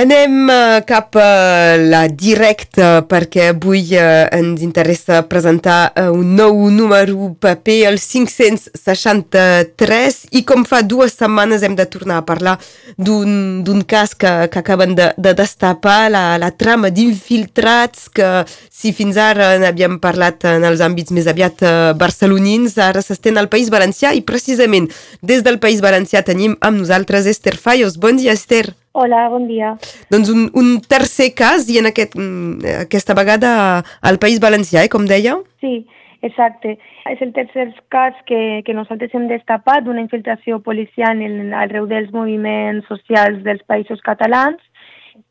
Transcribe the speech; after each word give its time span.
Anem 0.00 0.48
uh, 0.48 0.80
cap 0.88 1.12
a 1.20 1.76
la 1.76 2.06
directa 2.08 3.02
perquè 3.04 3.50
avui 3.50 3.90
ens 3.92 4.62
interessa 4.64 5.28
presentar 5.28 5.92
un 6.14 6.30
nou 6.38 6.70
número 6.72 7.34
paper, 7.36 7.84
el 7.90 7.98
563, 8.00 10.32
i 10.40 10.42
com 10.48 10.64
fa 10.64 10.80
dues 10.80 11.12
setmanes 11.18 11.60
hem 11.66 11.76
de 11.76 11.84
tornar 11.84 12.22
a 12.22 12.24
parlar 12.24 12.56
d'un 12.96 13.84
cas 13.84 14.16
que, 14.16 14.48
que 14.48 14.58
acaben 14.62 14.96
de, 14.96 15.12
de 15.20 15.36
destapar, 15.36 16.08
la, 16.16 16.40
la 16.40 16.48
trama 16.56 16.88
d'infiltrats, 16.88 18.08
que 18.08 18.48
si 18.48 18.96
fins 18.96 19.20
ara 19.20 19.60
n'havíem 19.60 20.00
parlat 20.00 20.48
en 20.48 20.64
els 20.64 20.80
àmbits 20.80 21.12
més 21.12 21.28
aviat 21.28 21.60
barcelonins, 22.00 22.80
ara 22.80 23.04
s'estén 23.04 23.36
al 23.36 23.52
País 23.52 23.68
Valencià 23.68 24.16
i 24.16 24.24
precisament 24.24 24.88
des 25.20 25.44
del 25.44 25.60
País 25.60 25.84
Valencià 25.84 26.24
tenim 26.24 26.56
amb 26.64 26.80
nosaltres 26.80 27.28
Esther 27.28 27.60
Fallos. 27.60 28.00
Bon 28.00 28.16
dia, 28.16 28.32
Esther. 28.32 28.79
Hola, 28.92 29.28
bon 29.30 29.46
dia. 29.46 29.76
Doncs 30.10 30.32
un, 30.32 30.48
un 30.58 30.80
tercer 30.82 31.30
cas, 31.38 31.68
i 31.70 31.78
en 31.78 31.86
aquest, 31.92 32.16
mm, 32.18 32.72
aquesta 32.82 33.14
vegada 33.14 33.50
al 34.02 34.18
País 34.18 34.40
Valencià, 34.42 34.82
eh, 34.82 34.90
com 34.90 35.06
deia? 35.06 35.36
Sí, 35.62 35.86
exacte. 36.26 36.74
És 37.06 37.22
el 37.22 37.30
tercer 37.36 37.68
cas 37.94 38.18
que, 38.26 38.62
que 38.66 38.74
nosaltres 38.74 39.14
hem 39.14 39.28
destapat 39.30 39.86
d'una 39.86 40.02
infiltració 40.02 40.58
policial 40.66 41.22
en, 41.22 41.54
arreu 41.54 41.86
dels 41.86 42.10
moviments 42.10 42.88
socials 42.90 43.44
dels 43.46 43.62
països 43.70 44.02
catalans 44.02 44.58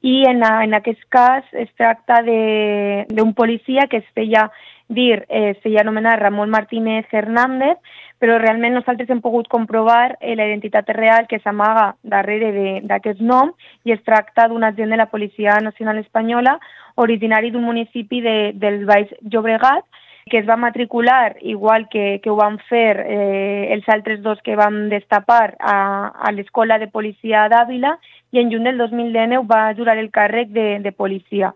i 0.08 0.24
en, 0.30 0.40
en 0.40 0.74
aquest 0.80 1.04
cas 1.12 1.44
es 1.52 1.70
tracta 1.76 2.22
d'un 2.24 3.34
policia 3.36 3.88
que 3.92 4.00
es 4.00 4.08
feia 4.16 4.48
dir, 4.90 5.26
eh, 5.30 5.52
es 5.52 5.60
feia 5.64 5.82
anomenar 5.82 6.20
Ramon 6.20 6.50
Martínez 6.50 7.06
Hernández, 7.12 7.78
però 8.20 8.38
realment 8.38 8.76
nosaltres 8.76 9.10
hem 9.10 9.22
pogut 9.22 9.48
comprovar 9.48 10.18
eh, 10.20 10.36
la 10.36 10.48
identitat 10.50 10.90
real 10.98 11.28
que 11.30 11.40
s'amaga 11.40 11.94
darrere 12.04 12.82
d'aquest 12.84 13.22
nom 13.22 13.54
i 13.86 13.94
es 13.96 14.04
tracta 14.04 14.50
d'un 14.50 14.66
agent 14.68 14.92
de 14.92 15.00
la 15.00 15.08
Policia 15.14 15.60
Nacional 15.64 16.02
Espanyola 16.04 16.58
originari 16.96 17.52
d'un 17.52 17.64
municipi 17.64 18.20
de, 18.22 18.38
del 18.54 18.84
Baix 18.86 19.14
Llobregat 19.22 19.86
que 20.30 20.38
es 20.38 20.48
va 20.48 20.58
matricular, 20.58 21.38
igual 21.42 21.88
que, 21.90 22.20
que 22.22 22.30
ho 22.30 22.36
van 22.38 22.60
fer 22.70 23.00
eh, 23.02 23.74
els 23.74 23.88
altres 23.90 24.22
dos 24.22 24.38
que 24.46 24.56
vam 24.56 24.88
destapar 24.92 25.56
a, 25.60 25.78
a 26.14 26.32
l'Escola 26.36 26.78
de 26.78 26.88
Policia 26.88 27.48
d'Àvila 27.50 27.96
i 28.32 28.44
en 28.44 28.52
juny 28.54 28.68
del 28.70 28.78
2019 28.78 29.48
va 29.50 29.74
jurar 29.74 29.98
el 29.98 30.12
càrrec 30.12 30.54
de, 30.54 30.68
de 30.86 30.92
policia 30.92 31.54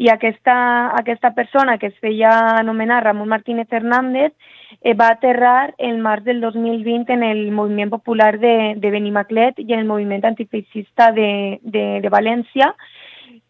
i 0.00 0.08
aquesta, 0.08 0.54
aquesta 0.96 1.34
persona 1.36 1.76
que 1.76 1.90
es 1.90 1.96
feia 2.00 2.30
anomenar 2.56 3.02
Ramon 3.04 3.28
Martínez 3.28 3.68
Hernández 3.70 4.32
eh, 4.80 4.94
va 4.94 5.10
aterrar 5.12 5.74
el 5.76 5.98
març 6.00 6.24
del 6.24 6.40
2020 6.40 7.12
en 7.12 7.22
el 7.22 7.50
moviment 7.52 7.92
popular 7.92 8.38
de, 8.40 8.76
de 8.80 8.90
Benimaclet 8.94 9.60
i 9.60 9.68
en 9.74 9.82
el 9.84 9.90
moviment 9.90 10.24
antifeixista 10.24 11.10
de, 11.12 11.60
de, 11.62 11.84
de 12.00 12.12
València 12.16 12.72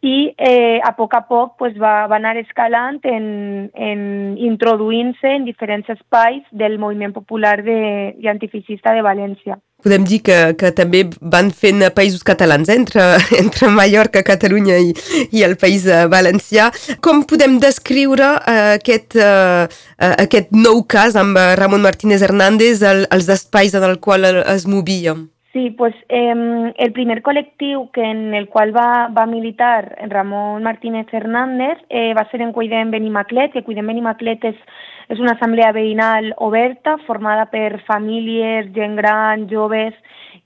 i 0.00 0.32
eh, 0.38 0.80
a 0.84 0.94
poc 0.96 1.14
a 1.14 1.22
poc 1.28 1.56
pues, 1.58 1.74
va, 1.80 2.06
va 2.08 2.16
anar 2.16 2.36
escalant 2.40 3.00
en, 3.04 3.70
en 3.74 4.04
introduint-se 4.40 5.34
en 5.36 5.44
diferents 5.44 5.88
espais 5.92 6.44
del 6.52 6.78
moviment 6.80 7.12
popular 7.12 7.58
de, 7.64 7.80
i 8.16 8.30
antifeixista 8.32 8.94
de 8.96 9.04
València 9.04 9.60
podem 9.80 10.04
dir 10.04 10.20
que, 10.24 10.36
que 10.60 10.70
també 10.76 11.06
van 11.20 11.50
fent 11.56 11.82
països 11.96 12.24
catalans, 12.26 12.68
eh? 12.68 12.76
entre, 12.76 13.04
entre 13.42 13.70
Mallorca, 13.72 14.22
Catalunya 14.26 14.78
i, 14.84 14.94
i 15.32 15.44
el 15.46 15.56
País 15.60 15.86
eh, 15.88 16.04
Valencià. 16.12 16.70
Com 17.04 17.24
podem 17.28 17.58
descriure 17.62 18.28
uh, 18.36 18.76
aquest, 18.76 19.16
uh, 19.16 19.64
uh, 19.66 20.14
aquest 20.20 20.52
nou 20.52 20.84
cas 20.84 21.16
amb 21.16 21.38
Ramon 21.60 21.84
Martínez 21.84 22.24
Hernández, 22.26 22.84
el, 22.84 23.06
els 23.10 23.28
espais 23.32 23.76
en 23.76 23.86
el 23.88 23.98
qual 24.04 24.28
es 24.28 24.68
movíem? 24.68 25.28
Sí, 25.52 25.70
pues 25.70 25.94
eh, 26.08 26.72
el 26.78 26.92
primer 26.94 27.24
col·lectiu 27.26 27.88
que 27.90 28.04
en 28.06 28.34
el 28.38 28.46
qual 28.48 28.70
va, 28.70 29.08
va 29.10 29.26
militar 29.26 29.96
Ramon 30.08 30.62
Martínez 30.62 31.10
Hernández 31.10 31.78
eh, 31.88 32.14
va 32.14 32.28
ser 32.30 32.40
en 32.42 32.52
Cuidem 32.52 32.92
Benimaclet, 32.92 33.50
que 33.52 33.64
Cuidem 33.66 33.90
Benimaclet 33.90 34.46
és 34.52 34.62
és 35.10 35.18
una 35.18 35.34
assemblea 35.34 35.72
veïnal 35.74 36.30
oberta 36.38 36.94
formada 37.06 37.48
per 37.50 37.82
famílies, 37.88 38.70
gent 38.76 38.94
gran, 38.94 39.48
joves, 39.50 39.94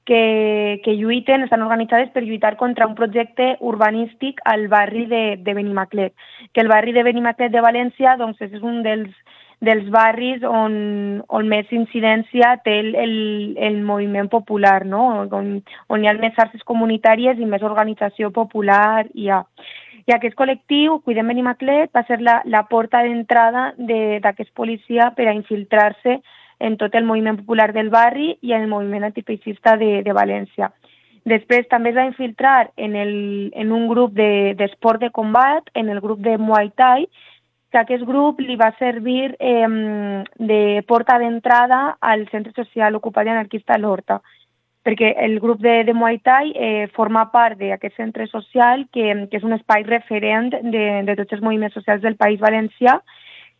que, 0.08 0.80
que 0.84 0.94
lluiten, 0.96 1.44
estan 1.44 1.62
organitzades 1.64 2.08
per 2.14 2.22
lluitar 2.24 2.56
contra 2.56 2.86
un 2.88 2.94
projecte 2.96 3.54
urbanístic 3.60 4.40
al 4.48 4.68
barri 4.72 5.04
de, 5.06 5.36
de 5.36 5.54
Benimaclet. 5.54 6.14
Que 6.52 6.64
el 6.64 6.72
barri 6.72 6.96
de 6.96 7.04
Benimaclet 7.04 7.52
de 7.52 7.64
València 7.64 8.16
doncs, 8.20 8.40
és 8.40 8.56
un 8.62 8.80
dels, 8.84 9.12
dels 9.60 9.86
barris 9.90 10.42
on, 10.44 11.22
on 11.28 11.48
més 11.48 11.70
incidència 11.72 12.54
té 12.64 12.78
el, 12.80 12.94
el, 12.94 13.14
el 13.56 13.80
moviment 13.86 14.28
popular, 14.28 14.84
no? 14.84 15.24
on, 15.30 15.56
on 15.88 16.04
hi 16.04 16.10
ha 16.10 16.14
més 16.18 16.34
xarxes 16.36 16.64
comunitàries 16.66 17.38
i 17.38 17.48
més 17.48 17.62
organització 17.62 18.30
popular 18.34 19.06
hi 19.14 19.30
ha. 19.30 19.44
I 20.04 20.12
aquest 20.12 20.36
col·lectiu, 20.36 20.98
Cuidem 21.04 21.30
Benimaclet, 21.32 21.88
va 21.96 22.02
ser 22.04 22.20
la, 22.20 22.42
la 22.44 22.66
porta 22.68 23.00
d'entrada 23.06 23.70
d'aquest 23.78 24.52
policia 24.52 25.12
per 25.16 25.30
a 25.30 25.36
infiltrar-se 25.36 26.18
en 26.60 26.76
tot 26.76 26.94
el 26.94 27.06
moviment 27.08 27.38
popular 27.40 27.72
del 27.72 27.88
barri 27.90 28.34
i 28.42 28.52
en 28.52 28.66
el 28.66 28.68
moviment 28.68 29.08
antifeixista 29.08 29.78
de, 29.80 30.02
de 30.04 30.12
València. 30.16 30.70
Després 31.24 31.64
també 31.70 31.90
es 31.94 31.96
va 31.96 32.04
infiltrar 32.04 32.70
en, 32.76 32.96
el, 33.00 33.14
en 33.56 33.72
un 33.72 33.86
grup 33.88 34.12
d'esport 34.12 35.00
de, 35.00 35.08
de 35.08 35.16
combat, 35.16 35.70
en 35.72 35.88
el 35.88 36.02
grup 36.04 36.20
de 36.20 36.36
Muay 36.36 36.68
Thai, 36.76 37.08
que 37.74 37.82
aquest 37.82 38.04
grup 38.06 38.38
li 38.38 38.54
va 38.54 38.70
servir 38.78 39.34
eh, 39.42 39.66
de 40.38 40.62
porta 40.86 41.18
d'entrada 41.18 41.96
al 41.98 42.28
centre 42.30 42.54
social 42.54 42.94
ocupat 42.94 43.26
i 43.26 43.34
anarquista 43.34 43.78
L'Horta 43.82 44.20
perquè 44.84 45.14
el 45.24 45.38
grup 45.40 45.62
de, 45.64 45.82
de 45.88 45.94
Muay 45.96 46.18
Thai 46.20 46.52
eh, 46.54 46.86
forma 46.94 47.24
part 47.32 47.58
d'aquest 47.58 47.96
centre 47.96 48.28
social 48.28 48.84
que, 48.92 49.06
que 49.30 49.40
és 49.40 49.46
un 49.48 49.56
espai 49.56 49.82
referent 49.88 50.52
de, 50.52 50.84
de 51.08 51.16
tots 51.18 51.34
els 51.34 51.42
moviments 51.42 51.74
socials 51.74 52.04
del 52.04 52.18
País 52.20 52.38
Valencià 52.42 52.98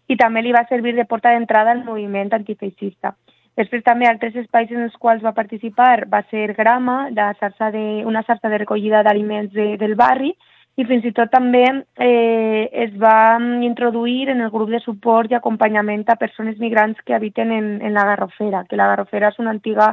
i 0.06 0.18
també 0.20 0.44
li 0.44 0.52
va 0.52 0.66
servir 0.68 0.92
de 0.94 1.08
porta 1.08 1.32
d'entrada 1.32 1.72
al 1.72 1.82
moviment 1.86 2.30
antifeixista. 2.36 3.14
Després 3.56 3.84
també 3.86 4.06
altres 4.06 4.36
espais 4.36 4.70
en 4.70 4.84
els 4.84 4.96
quals 5.00 5.22
va 5.24 5.32
participar 5.32 6.04
va 6.12 6.20
ser 6.28 6.52
Grama, 6.58 7.08
de 7.10 7.30
xarxa 7.40 7.70
de, 7.72 8.02
una 8.04 8.22
xarxa 8.28 8.50
de 8.52 8.60
recollida 8.60 9.02
d'aliments 9.02 9.52
de, 9.54 9.78
del 9.80 9.94
barri, 9.96 10.34
i 10.76 10.84
fins 10.88 11.04
i 11.06 11.12
tot 11.14 11.30
també 11.30 11.62
eh, 12.02 12.68
es 12.84 12.94
va 12.98 13.38
introduir 13.62 14.28
en 14.32 14.40
el 14.42 14.50
grup 14.50 14.72
de 14.74 14.80
suport 14.82 15.30
i 15.30 15.38
acompanyament 15.38 16.02
a 16.08 16.18
persones 16.18 16.58
migrants 16.58 16.98
que 17.06 17.14
habiten 17.14 17.52
en, 17.52 17.80
en 17.80 17.94
la 17.94 18.04
Garrofera, 18.04 18.64
que 18.68 18.76
la 18.76 18.88
Garrofera 18.90 19.30
és 19.30 19.38
una 19.38 19.54
antiga 19.54 19.92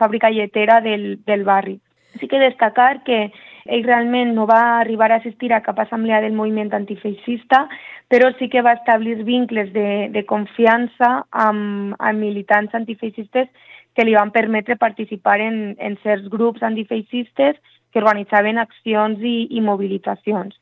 fàbrica 0.00 0.30
lletera 0.32 0.80
del, 0.80 1.20
del 1.26 1.44
barri. 1.44 1.78
Sí 2.20 2.28
que 2.28 2.40
destacar 2.40 3.02
que 3.04 3.26
ell 3.64 3.84
realment 3.84 4.32
no 4.34 4.46
va 4.48 4.80
arribar 4.80 5.10
a 5.12 5.20
assistir 5.20 5.52
a 5.52 5.60
cap 5.62 5.78
assemblea 5.78 6.20
del 6.20 6.32
moviment 6.36 6.72
antifeixista, 6.74 7.66
però 8.08 8.32
sí 8.38 8.48
que 8.48 8.64
va 8.64 8.74
establir 8.78 9.22
vincles 9.24 9.72
de, 9.72 10.08
de 10.12 10.24
confiança 10.24 11.12
amb, 11.30 11.94
amb 11.98 12.24
militants 12.24 12.74
antifeixistes 12.74 13.48
que 13.94 14.04
li 14.04 14.16
van 14.16 14.32
permetre 14.32 14.76
participar 14.80 15.38
en, 15.44 15.76
en 15.78 15.96
certs 16.02 16.28
grups 16.32 16.64
antifeixistes 16.64 17.60
que 17.92 18.00
organitzaven 18.00 18.58
accions 18.58 19.20
i, 19.20 19.36
i 19.52 19.60
mobilitzacions. 19.60 20.56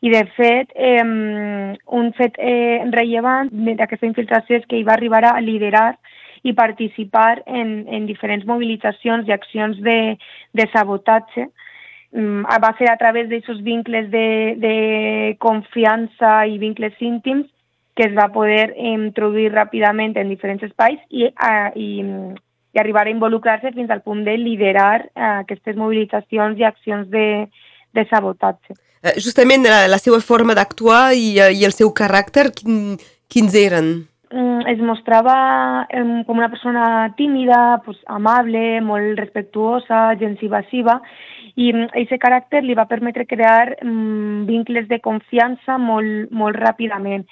I, 0.00 0.08
de 0.08 0.24
fet, 0.36 0.70
eh, 0.74 1.04
un 1.04 2.12
fet 2.16 2.38
eh, 2.40 2.80
rellevant 2.92 3.50
d'aquesta 3.52 4.08
infiltració 4.08 4.56
és 4.56 4.66
que 4.66 4.78
ell 4.78 4.88
va 4.88 4.96
arribar 4.96 5.26
a 5.28 5.40
liderar 5.44 5.98
i 6.42 6.54
participar 6.56 7.42
en, 7.46 7.84
en 7.92 8.06
diferents 8.08 8.46
mobilitzacions 8.48 9.28
i 9.28 9.34
accions 9.36 9.76
de, 9.84 10.16
de 10.56 10.68
sabotatge. 10.72 11.50
Mm, 12.16 12.48
va 12.64 12.72
ser 12.78 12.88
a 12.90 12.96
través 12.98 13.28
d'aquests 13.28 13.60
vincles 13.62 14.08
de, 14.10 14.56
de 14.58 14.76
confiança 15.38 16.46
i 16.48 16.56
vincles 16.58 16.96
íntims 16.98 17.46
que 17.94 18.08
es 18.08 18.14
va 18.16 18.30
poder 18.32 18.72
introduir 18.76 19.50
ràpidament 19.52 20.16
en 20.16 20.30
diferents 20.32 20.64
espais 20.64 20.98
i, 21.10 21.26
uh, 21.28 21.68
i, 21.76 21.90
i 22.74 22.78
arribar 22.78 23.06
a 23.06 23.10
involucrar-se 23.10 23.72
fins 23.74 23.90
al 23.90 24.02
punt 24.02 24.22
de 24.26 24.36
liderar 24.38 25.08
uh, 25.08 25.40
aquestes 25.40 25.76
mobilitzacions 25.76 26.58
i 26.58 26.66
accions 26.68 27.10
de, 27.10 27.48
de 27.96 28.06
sabotatge. 28.10 28.76
Eh, 29.00 29.16
justament 29.16 29.64
la, 29.64 29.86
la 29.88 29.98
seva 29.98 30.20
forma 30.20 30.54
d'actuar 30.54 31.14
i, 31.16 31.32
i 31.40 31.64
el 31.64 31.72
seu 31.72 31.90
caràcter, 31.96 32.50
quin, 32.56 32.98
quins 33.32 33.56
eren? 33.56 33.92
Mm, 34.30 34.62
es 34.70 34.78
mostrava 34.78 35.34
com 35.90 36.38
una 36.38 36.50
persona 36.52 36.84
tímida, 37.16 37.80
pues, 37.84 37.98
amable, 38.06 38.80
molt 38.80 39.18
respectuosa, 39.18 40.14
gens 40.20 40.42
evasiva, 40.46 41.00
i 41.56 41.72
aquest 41.72 42.12
mm, 42.14 42.20
caràcter 42.22 42.62
li 42.62 42.76
va 42.78 42.86
permetre 42.86 43.26
crear 43.26 43.74
mm, 43.82 44.44
vincles 44.46 44.86
de 44.92 45.00
confiança 45.02 45.78
molt, 45.82 46.30
molt 46.30 46.60
ràpidament. 46.60 47.26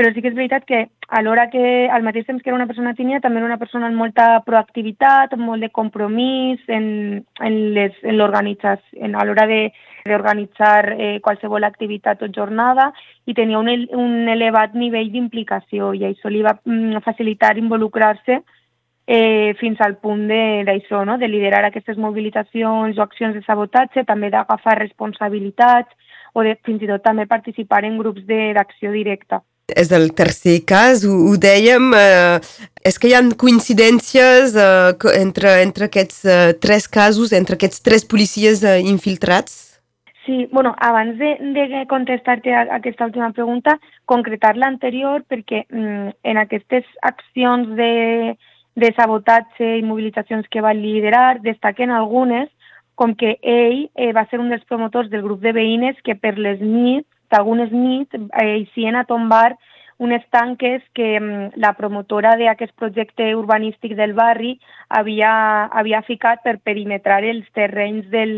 Però 0.00 0.08
sí 0.14 0.22
que 0.24 0.30
és 0.30 0.34
veritat 0.34 0.62
que 0.64 0.78
alhora 1.12 1.50
que 1.52 1.62
al 1.92 2.00
mateix 2.00 2.24
temps 2.24 2.40
que 2.40 2.48
era 2.48 2.56
una 2.56 2.66
persona 2.66 2.94
tímida, 2.96 3.18
també 3.20 3.36
era 3.36 3.48
una 3.50 3.58
persona 3.60 3.90
amb 3.90 4.00
molta 4.00 4.28
proactivitat, 4.46 5.34
amb 5.36 5.44
molt 5.44 5.60
de 5.60 5.68
compromís 5.76 6.62
en, 6.72 6.86
en 7.44 7.58
l'organització, 8.16 9.10
a 9.10 9.26
l'hora 9.28 9.44
d'organitzar 9.50 10.94
eh, 10.94 11.10
qualsevol 11.20 11.68
activitat 11.68 12.24
o 12.24 12.30
jornada 12.32 12.86
i 13.28 13.34
tenia 13.36 13.60
un, 13.60 13.68
un 13.92 14.32
elevat 14.36 14.72
nivell 14.72 15.12
d'implicació 15.12 15.92
i 15.92 16.06
això 16.08 16.32
li 16.32 16.40
va 16.48 16.56
mm, 16.64 17.04
facilitar 17.04 17.52
involucrar-se 17.60 18.40
eh, 19.04 19.52
fins 19.60 19.84
al 19.84 19.98
punt 20.00 20.24
d'això, 20.32 21.04
no? 21.04 21.18
de 21.20 21.28
liderar 21.28 21.66
aquestes 21.68 22.00
mobilitzacions 22.00 22.96
o 22.96 23.04
accions 23.04 23.36
de 23.36 23.44
sabotatge, 23.44 24.08
també 24.08 24.32
d'agafar 24.32 24.78
responsabilitats 24.80 25.92
o 26.32 26.48
de 26.48 26.56
fins 26.64 26.80
i 26.80 26.88
tot 26.88 27.04
també 27.04 27.28
participar 27.28 27.84
en 27.84 28.00
grups 28.00 28.24
d'acció 28.24 28.96
directa. 28.96 29.44
És 29.76 29.90
el 29.92 30.10
tercer 30.16 30.60
cas, 30.66 31.04
ho, 31.04 31.14
ho 31.30 31.36
dèiem, 31.40 31.90
eh, 31.94 32.38
és 32.86 32.98
que 32.98 33.10
hi 33.10 33.16
ha 33.16 33.22
coincidències 33.38 34.54
eh, 34.56 34.92
entre, 35.20 35.56
entre 35.64 35.90
aquests 35.90 36.22
eh, 36.24 36.52
tres 36.60 36.88
casos, 36.88 37.34
entre 37.36 37.58
aquests 37.58 37.82
tres 37.84 38.06
policies 38.08 38.64
eh, 38.64 38.78
infiltrats? 38.80 39.70
Sí, 40.26 40.46
bueno, 40.52 40.74
abans 40.78 41.18
de, 41.18 41.36
de 41.40 41.86
contestar-te 41.88 42.52
a 42.54 42.66
aquesta 42.76 43.06
última 43.06 43.32
pregunta, 43.32 43.78
concretar 44.04 44.56
l'anterior, 44.56 45.24
perquè 45.28 45.64
mm, 45.68 46.16
en 46.22 46.40
aquestes 46.40 46.84
accions 47.02 47.72
de, 47.76 48.36
de 48.76 48.92
sabotatge 48.96 49.78
i 49.78 49.86
mobilitzacions 49.86 50.48
que 50.50 50.62
va 50.62 50.74
liderar, 50.76 51.40
destaquen 51.42 51.90
algunes, 51.90 52.48
com 53.00 53.14
que 53.16 53.38
ell 53.40 53.88
eh, 53.96 54.12
va 54.12 54.26
ser 54.28 54.42
un 54.42 54.50
dels 54.52 54.64
promotors 54.68 55.08
del 55.08 55.24
grup 55.24 55.40
de 55.40 55.54
veïnes 55.56 55.96
que 56.04 56.14
per 56.14 56.36
les 56.36 56.60
nits, 56.60 57.08
algunes 57.36 57.72
nits, 57.72 58.14
eh, 58.14 58.46
eixien 58.60 58.96
a 58.96 59.04
tombar 59.04 59.56
unes 60.00 60.24
tanques 60.30 60.82
que 60.94 61.20
mm, 61.20 61.60
la 61.60 61.74
promotora 61.76 62.32
d'aquest 62.40 62.72
projecte 62.80 63.34
urbanístic 63.36 63.94
del 63.98 64.14
barri 64.16 64.54
havia, 64.88 65.66
havia 65.66 66.00
ficat 66.02 66.40
per 66.42 66.56
perimetrar 66.64 67.20
els 67.22 67.44
terrenys, 67.52 68.08
del, 68.08 68.34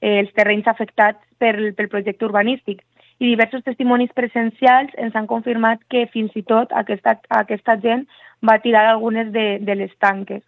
eh, 0.00 0.18
els 0.22 0.32
terrenys 0.32 0.66
afectats 0.72 1.20
pel, 1.38 1.74
pel 1.76 1.92
projecte 1.92 2.24
urbanístic. 2.24 2.80
I 3.20 3.28
diversos 3.28 3.64
testimonis 3.64 4.12
presencials 4.16 4.92
ens 4.96 5.14
han 5.16 5.28
confirmat 5.28 5.84
que 5.92 6.06
fins 6.12 6.32
i 6.36 6.42
tot 6.48 6.72
aquesta, 6.72 7.18
aquesta 7.28 7.76
gent 7.84 8.06
va 8.44 8.58
tirar 8.64 8.86
algunes 8.88 9.32
de, 9.32 9.58
de 9.60 9.74
les 9.76 9.92
tanques. 10.00 10.42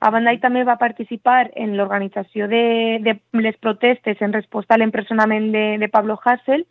A 0.00 0.08
banda, 0.08 0.32
també 0.40 0.64
va 0.64 0.80
participar 0.80 1.50
en 1.60 1.76
l'organització 1.76 2.48
de, 2.48 3.00
de 3.04 3.18
les 3.36 3.56
protestes 3.60 4.20
en 4.24 4.32
resposta 4.32 4.74
a 4.74 4.80
l'empresonament 4.80 5.50
de, 5.52 5.64
de 5.76 5.88
Pablo 5.92 6.16
Hassel 6.24 6.64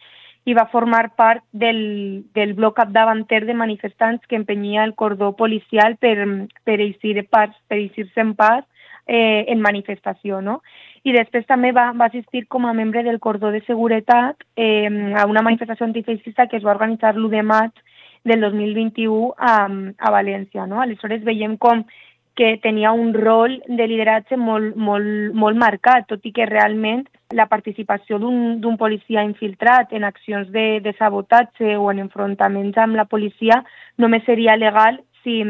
i 0.49 0.55
va 0.57 0.65
formar 0.71 1.11
part 1.19 1.43
del, 1.51 2.25
del 2.33 2.55
bloc 2.57 2.77
capdavanter 2.79 3.43
de 3.45 3.53
manifestants 3.53 4.25
que 4.25 4.37
empenyia 4.39 4.83
el 4.87 4.95
cordó 4.97 5.35
policial 5.37 5.97
per, 6.01 6.15
per 6.65 6.79
eixir 6.81 7.17
eixir-se 7.21 8.23
en 8.23 8.33
pas 8.39 8.63
eh, 9.05 9.45
en 9.53 9.61
manifestació, 9.61 10.39
no? 10.41 10.59
I 11.03 11.13
després 11.15 11.45
també 11.47 11.71
va, 11.75 11.91
va 11.97 12.09
assistir 12.09 12.45
com 12.47 12.65
a 12.65 12.73
membre 12.73 13.03
del 13.03 13.19
cordó 13.19 13.51
de 13.51 13.61
seguretat 13.67 14.41
eh, 14.55 14.89
a 15.17 15.25
una 15.29 15.45
manifestació 15.45 15.85
antifeixista 15.85 16.47
que 16.47 16.57
es 16.57 16.65
va 16.65 16.73
organitzar 16.75 17.13
l'1 17.15 17.29
de 17.37 17.43
maig 17.43 17.85
del 18.23 18.41
2021 18.41 19.33
a, 19.37 19.55
a 19.97 20.11
València. 20.11 20.65
No? 20.67 20.81
Aleshores 20.81 21.23
veiem 21.23 21.57
com 21.57 21.85
que 22.39 22.55
tenia 22.63 22.93
un 22.95 23.11
rol 23.13 23.57
de 23.67 23.85
lideratge 23.91 24.37
molt, 24.39 24.77
molt, 24.79 25.33
molt 25.35 25.59
marcat, 25.59 26.05
tot 26.07 26.23
i 26.23 26.31
que 26.31 26.47
realment 26.47 27.03
la 27.35 27.49
participació 27.51 28.17
d'un 28.17 28.77
policia 28.79 29.25
infiltrat 29.27 29.91
en 29.93 30.07
accions 30.07 30.47
de, 30.55 30.79
de 30.79 30.93
sabotatge 30.97 31.75
o 31.75 31.89
en 31.91 31.99
enfrontaments 32.05 32.79
amb 32.79 32.95
la 32.95 33.05
policia 33.11 33.59
només 33.99 34.23
seria 34.25 34.55
legal 34.55 35.01
si, 35.23 35.43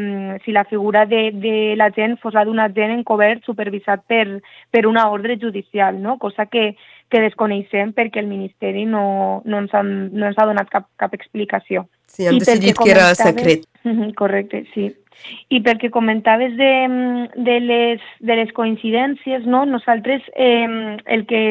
si 0.44 0.50
la 0.50 0.64
figura 0.64 1.06
de, 1.06 1.30
de 1.30 1.54
l'agent 1.78 2.18
fos 2.18 2.34
la 2.34 2.44
d'un 2.44 2.58
agent 2.58 2.96
encobert 2.96 3.46
supervisat 3.46 4.02
per, 4.10 4.40
per 4.74 4.82
una 4.90 5.06
ordre 5.14 5.38
judicial, 5.38 6.02
no? 6.02 6.18
cosa 6.18 6.46
que, 6.50 6.74
que 7.08 7.22
desconeixem 7.22 7.94
perquè 7.94 8.18
el 8.18 8.28
Ministeri 8.34 8.84
no, 8.84 9.42
no, 9.44 9.62
ens, 9.62 9.78
han, 9.78 10.10
no 10.10 10.26
ens 10.26 10.42
ha 10.42 10.50
donat 10.50 10.74
cap, 10.74 10.90
cap 10.98 11.14
explicació. 11.14 11.86
Sí, 12.10 12.26
han 12.26 12.40
I 12.40 12.42
decidit 12.42 12.78
que 12.78 12.90
era 12.90 13.14
secret. 13.14 13.68
Correcte, 14.18 14.64
sí. 14.74 14.90
I 15.52 15.58
perquè 15.60 15.90
comentaves 15.92 16.54
de, 16.56 16.70
de, 17.36 17.56
les, 17.60 18.04
de 18.24 18.36
les 18.38 18.52
coincidències, 18.56 19.44
no? 19.44 19.66
nosaltres 19.68 20.24
eh, 20.32 20.96
el, 21.04 21.26
que, 21.28 21.42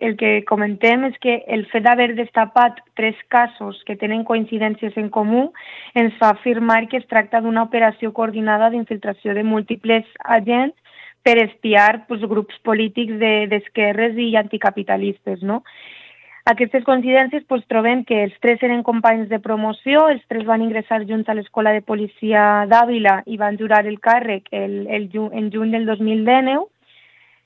el 0.00 0.16
que 0.16 0.32
comentem 0.48 1.04
és 1.10 1.18
que 1.20 1.36
el 1.52 1.66
fet 1.70 1.84
d'haver 1.84 2.14
destapat 2.16 2.80
tres 2.96 3.20
casos 3.28 3.82
que 3.86 3.98
tenen 4.00 4.24
coincidències 4.24 4.96
en 4.96 5.10
comú 5.12 5.50
ens 5.94 6.16
fa 6.16 6.32
afirmar 6.32 6.86
que 6.88 7.02
es 7.02 7.08
tracta 7.12 7.42
d'una 7.44 7.66
operació 7.68 8.14
coordinada 8.16 8.72
d'infiltració 8.72 9.36
de 9.36 9.44
múltiples 9.44 10.08
agents 10.24 10.76
per 11.22 11.36
espiar 11.44 12.06
pues, 12.08 12.24
grups 12.24 12.56
polítics 12.64 13.20
d'esquerres 13.52 14.16
de, 14.16 14.30
i 14.32 14.36
anticapitalistes. 14.40 15.44
No? 15.44 15.60
Aquestes 16.50 16.82
coincidències 16.82 17.44
pues, 17.46 17.62
trobem 17.70 18.00
que 18.02 18.24
els 18.24 18.34
tres 18.42 18.62
eren 18.66 18.80
companys 18.82 19.28
de 19.30 19.38
promoció, 19.38 20.08
els 20.10 20.22
tres 20.26 20.42
van 20.48 20.64
ingressar 20.64 21.04
junts 21.06 21.28
a 21.30 21.36
l'Escola 21.38 21.70
de 21.76 21.84
Policia 21.86 22.64
d'Àvila 22.66 23.20
i 23.30 23.38
van 23.38 23.58
jurar 23.60 23.84
el 23.86 24.00
càrrec 24.02 24.48
el, 24.50 24.74
el, 24.90 25.06
en 25.30 25.52
juny 25.54 25.70
del 25.76 25.86
2019. 25.86 26.64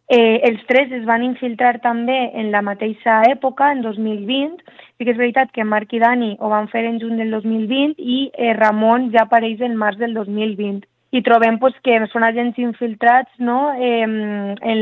Eh, 0.08 0.40
els 0.48 0.64
tres 0.70 0.92
es 0.96 1.04
van 1.04 1.26
infiltrar 1.26 1.82
també 1.84 2.16
en 2.32 2.48
la 2.54 2.64
mateixa 2.64 3.20
època, 3.28 3.74
en 3.76 3.84
2020. 3.84 4.64
Sí 4.96 5.04
que 5.04 5.12
és 5.12 5.20
veritat 5.20 5.52
que 5.52 5.68
Marc 5.68 5.92
i 5.92 6.00
Dani 6.00 6.32
ho 6.40 6.48
van 6.54 6.72
fer 6.72 6.86
en 6.88 6.96
juny 7.02 7.20
del 7.20 7.36
2020 7.36 8.00
i 8.00 8.18
eh, 8.32 8.56
Ramon 8.56 9.10
ja 9.12 9.28
apareix 9.28 9.60
en 9.68 9.76
març 9.84 10.00
del 10.00 10.16
2020 10.16 10.88
i 11.14 11.22
trobem 11.22 11.60
pues, 11.62 11.76
que 11.86 11.94
són 12.10 12.24
agents 12.26 12.56
infiltrats 12.58 13.30
no? 13.38 13.58
eh, 13.78 14.02
en, 14.02 14.80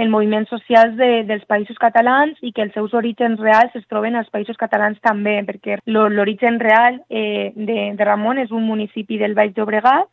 en 0.00 0.10
moviments 0.12 0.48
socials 0.48 0.96
de, 0.96 1.10
dels 1.28 1.44
països 1.50 1.76
catalans 1.82 2.40
i 2.40 2.54
que 2.56 2.64
els 2.64 2.72
seus 2.72 2.94
orígens 2.96 3.40
reals 3.42 3.76
es 3.76 3.84
troben 3.92 4.16
als 4.16 4.30
països 4.32 4.56
catalans 4.56 4.96
també, 5.04 5.36
perquè 5.44 5.76
l'origen 5.84 6.56
real 6.62 7.02
eh, 7.10 7.52
de, 7.54 7.78
de 7.98 8.08
Ramon 8.08 8.40
és 8.40 8.54
un 8.54 8.64
municipi 8.64 9.20
del 9.20 9.36
Baix 9.36 9.52
Llobregat, 9.58 10.08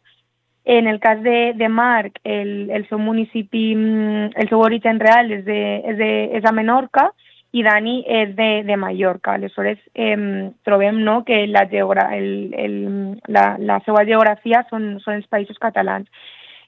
en 0.66 0.88
el 0.92 1.00
cas 1.00 1.24
de, 1.24 1.54
de 1.58 1.70
Marc, 1.70 2.20
el, 2.24 2.70
el 2.70 2.84
seu 2.90 3.00
municipi, 3.00 3.72
mm, 3.74 4.36
el 4.44 4.52
seu 4.52 4.60
origen 4.62 5.00
real 5.00 5.32
és, 5.32 5.46
de, 5.48 5.62
és, 5.88 5.98
de, 5.98 6.12
és 6.38 6.46
a 6.46 6.52
Menorca, 6.54 7.08
i 7.52 7.64
Dani 7.64 7.98
és 8.08 8.36
de, 8.36 8.50
de 8.68 8.78
Mallorca. 8.80 9.36
Aleshores, 9.36 9.80
eh, 9.94 10.52
trobem 10.64 11.02
no, 11.04 11.22
que 11.28 11.46
la, 11.48 11.66
geogra 11.72 12.10
el, 12.16 12.54
el, 12.58 12.78
la, 13.28 13.56
la 13.60 13.82
seva 13.86 14.06
geografia 14.08 14.64
són, 14.70 14.94
són 15.04 15.20
els 15.20 15.28
països 15.32 15.60
catalans. 15.60 16.08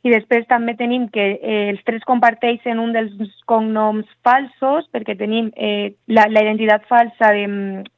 I 0.04 0.12
després 0.12 0.44
també 0.50 0.74
tenim 0.76 1.06
que 1.16 1.26
eh, 1.38 1.70
els 1.72 1.80
tres 1.88 2.04
comparteixen 2.04 2.82
un 2.84 2.92
dels 2.92 3.14
cognoms 3.48 4.10
falsos, 4.28 4.90
perquè 4.92 5.16
tenim 5.16 5.48
eh, 5.56 5.94
la, 6.12 6.26
la 6.28 6.44
identitat 6.44 6.84
falsa 6.90 7.32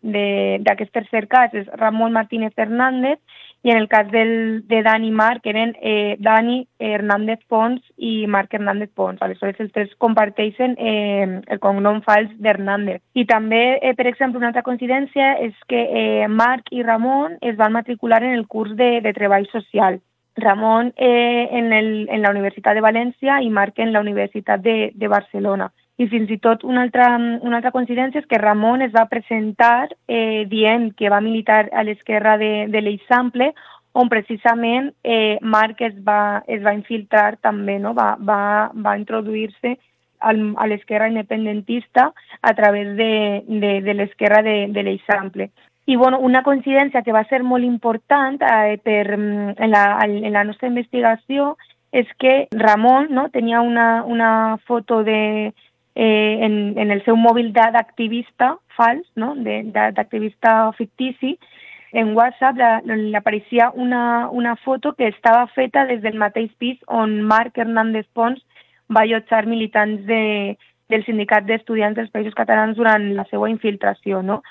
d'aquest 0.06 0.94
tercer 0.94 1.26
cas, 1.32 1.56
és 1.58 1.72
Ramon 1.82 2.14
Martínez 2.14 2.54
Fernández, 2.54 3.18
i 3.66 3.72
en 3.72 3.78
el 3.78 3.88
cas 3.90 4.12
del, 4.12 4.62
de 4.68 4.84
Dani 4.84 5.08
i 5.10 5.12
Marc 5.12 5.48
eren 5.50 5.72
eh, 5.82 6.18
Dani 6.22 6.68
Hernández 6.78 7.40
Pons 7.50 7.82
i 7.98 8.28
Marc 8.30 8.54
Hernández 8.54 8.92
Pons. 8.94 9.18
Aleshores, 9.26 9.58
els 9.60 9.72
tres 9.74 9.96
comparteixen 9.98 10.76
eh, 10.78 11.42
el 11.50 11.62
cognom 11.64 12.04
fals 12.06 12.30
d'Hernández. 12.38 13.02
I 13.18 13.26
també, 13.26 13.80
eh, 13.82 13.96
per 13.98 14.06
exemple, 14.06 14.38
una 14.38 14.52
altra 14.52 14.62
coincidència 14.62 15.32
és 15.42 15.58
que 15.66 15.82
eh, 15.82 16.28
Marc 16.30 16.70
i 16.70 16.86
Ramon 16.86 17.40
es 17.42 17.58
van 17.58 17.74
matricular 17.74 18.22
en 18.22 18.38
el 18.38 18.46
curs 18.46 18.76
de, 18.78 19.00
de 19.02 19.16
treball 19.18 19.50
social. 19.50 19.98
Ramon 20.38 20.94
eh, 20.96 21.50
en, 21.50 21.74
el, 21.74 21.90
en 22.14 22.22
la 22.22 22.36
Universitat 22.38 22.78
de 22.78 22.86
València 22.86 23.42
i 23.42 23.50
Marc 23.50 23.82
en 23.82 23.98
la 23.98 24.06
Universitat 24.06 24.62
de, 24.62 24.92
de 24.94 25.10
Barcelona. 25.10 25.72
I 25.98 26.10
fins 26.12 26.32
i 26.32 26.38
tot 26.44 26.66
una 26.68 26.82
altra, 26.84 27.08
una 27.16 27.62
altra 27.62 27.72
coincidència 27.72 28.20
és 28.20 28.28
que 28.28 28.40
Ramon 28.42 28.84
es 28.84 28.92
va 28.92 29.06
presentar 29.08 29.88
eh, 30.08 30.44
dient 30.52 30.90
que 31.00 31.10
va 31.10 31.22
militar 31.24 31.70
a 31.72 31.86
l'esquerra 31.88 32.36
de, 32.42 32.68
de 32.68 32.82
l'Eixample, 32.84 33.54
on 33.96 34.10
precisament 34.12 34.92
eh, 35.08 35.40
Marc 35.42 35.80
es 35.88 35.96
va, 36.04 36.44
es 36.52 36.60
va 36.66 36.76
infiltrar 36.76 37.38
també, 37.40 37.78
no? 37.80 37.94
va, 37.96 38.16
va, 38.20 38.72
va 38.76 38.98
introduir-se 39.00 39.78
a 40.20 40.68
l'esquerra 40.68 41.08
independentista 41.08 42.10
a 42.42 42.54
través 42.56 42.96
de, 42.98 43.44
de, 43.48 43.80
de 43.86 43.94
l'esquerra 43.94 44.42
de, 44.44 44.68
de 44.76 44.84
l'Eixample. 44.84 45.50
I 45.86 45.96
bueno, 45.96 46.20
una 46.20 46.42
coincidència 46.44 47.04
que 47.06 47.14
va 47.14 47.24
ser 47.30 47.44
molt 47.44 47.64
important 47.64 48.42
eh, 48.42 48.76
per, 48.84 49.14
en, 49.16 49.70
la, 49.72 49.86
en 50.04 50.34
la 50.34 50.44
nostra 50.44 50.68
investigació 50.68 51.54
és 51.96 52.10
que 52.20 52.48
Ramon 52.52 53.08
no, 53.16 53.30
tenia 53.32 53.62
una, 53.62 54.04
una 54.04 54.58
foto 54.68 55.04
de, 55.08 55.54
eh, 55.96 56.40
en, 56.46 56.78
en 56.78 56.92
el 56.92 57.04
seu 57.06 57.16
mòbil 57.16 57.54
d'activista 57.56 58.56
fals, 58.76 59.08
no? 59.16 59.34
d'activista 59.36 60.72
fictici, 60.78 61.38
en 61.96 62.12
WhatsApp 62.16 62.60
li 62.90 63.16
apareixia 63.16 63.70
una, 63.74 64.28
una 64.30 64.56
foto 64.58 64.94
que 64.94 65.08
estava 65.08 65.48
feta 65.56 65.86
des 65.88 66.02
del 66.04 66.20
mateix 66.20 66.52
pis 66.60 66.78
on 66.88 67.22
Marc 67.24 67.58
Hernández 67.58 68.06
Pons 68.14 68.42
va 68.92 69.06
allotjar 69.06 69.46
militants 69.48 70.04
de, 70.10 70.58
del 70.92 71.06
sindicat 71.08 71.48
d'estudiants 71.48 71.96
dels 71.96 72.12
països 72.12 72.36
catalans 72.36 72.76
durant 72.76 73.08
la 73.16 73.24
seva 73.32 73.50
infiltració. 73.50 74.22
No? 74.22 74.42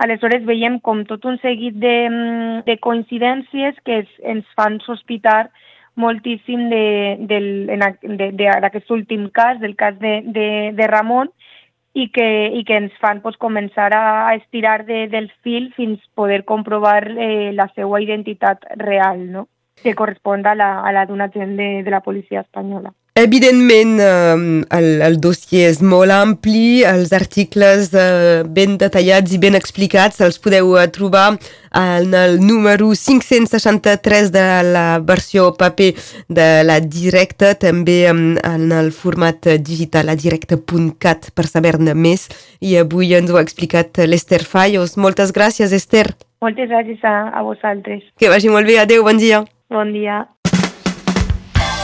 Aleshores 0.00 0.44
veiem 0.44 0.78
com 0.84 1.02
tot 1.08 1.24
un 1.24 1.40
seguit 1.40 1.80
de, 1.80 1.96
mm, 2.10 2.62
de 2.68 2.76
coincidències 2.84 3.80
que 3.84 4.02
es, 4.04 4.12
ens 4.20 4.46
fan 4.56 4.78
sospitar 4.84 5.48
moltíssim 5.96 6.68
d'aquest 7.30 8.90
últim 8.90 9.28
cas, 9.30 9.60
del 9.60 9.76
cas 9.76 9.98
de, 9.98 10.22
de, 10.24 10.72
de 10.76 10.86
Ramon, 10.86 11.30
i 11.92 12.08
que, 12.14 12.26
i 12.54 12.62
que 12.64 12.76
ens 12.78 12.92
fan 13.02 13.20
pues, 13.22 13.36
començar 13.36 13.90
a 13.96 14.34
estirar 14.36 14.84
de, 14.86 15.08
del 15.10 15.30
fil 15.42 15.72
fins 15.74 15.98
poder 16.14 16.44
comprovar 16.44 17.10
eh, 17.10 17.50
la 17.52 17.66
seva 17.74 18.00
identitat 18.00 18.64
real, 18.76 19.26
no? 19.32 19.48
que 19.82 19.94
correspon 19.96 20.46
a 20.46 20.54
la, 20.54 20.80
a 20.84 20.92
la 20.92 21.06
d'un 21.06 21.20
agent 21.24 21.56
de, 21.56 21.82
de 21.82 21.90
la 21.90 22.02
policia 22.04 22.40
espanyola. 22.42 22.92
Evidentment, 23.20 23.98
eh, 24.00 24.64
el, 24.78 24.86
el 25.04 25.16
dossier 25.20 25.66
és 25.68 25.82
molt 25.84 26.14
ampli, 26.14 26.80
els 26.88 27.10
articles 27.12 27.90
eh, 27.92 28.40
ben 28.48 28.78
detallats 28.80 29.34
i 29.36 29.40
ben 29.42 29.58
explicats 29.58 30.22
els 30.24 30.40
podeu 30.40 30.72
eh, 30.80 30.86
trobar 30.88 31.34
en 31.76 32.16
el 32.16 32.38
número 32.40 32.88
563 32.96 34.32
de 34.32 34.46
la 34.70 34.86
versió 35.04 35.50
paper 35.52 35.90
de 36.32 36.48
la 36.64 36.78
Directa, 36.80 37.52
també 37.60 37.98
en 38.08 38.72
el 38.72 38.90
format 38.90 39.52
digital 39.68 40.08
a 40.08 40.16
directe.cat 40.16 41.30
per 41.36 41.48
saber-ne 41.50 41.92
més. 41.92 42.30
I 42.64 42.78
avui 42.80 43.12
ens 43.20 43.28
ho 43.28 43.36
ha 43.36 43.44
explicat 43.44 44.00
l'Ester 44.08 44.40
Fallos. 44.48 44.96
Moltes 44.96 45.36
gràcies, 45.36 45.76
Esther. 45.76 46.08
Moltes 46.40 46.72
gràcies 46.72 47.04
a, 47.04 47.16
a 47.36 47.44
vosaltres. 47.44 48.00
Que 48.16 48.32
vagi 48.32 48.48
molt 48.48 48.64
bé. 48.64 48.80
Adéu, 48.80 49.04
bon 49.04 49.20
dia. 49.20 49.44
Bon 49.68 49.92
dia 49.92 50.24